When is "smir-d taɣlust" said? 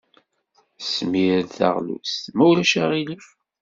0.93-2.23